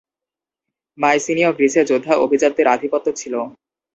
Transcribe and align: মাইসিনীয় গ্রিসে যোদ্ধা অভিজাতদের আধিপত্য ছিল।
মাইসিনীয় 0.97 1.49
গ্রিসে 1.57 1.81
যোদ্ধা 1.89 2.13
অভিজাতদের 2.25 2.67
আধিপত্য 2.67 3.07
ছিল। 3.15 3.33